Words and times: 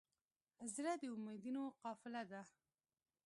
زړه 0.73 0.93
د 1.01 1.03
امیدونو 1.15 1.63
قافله 1.81 2.23
ده. 2.31 2.41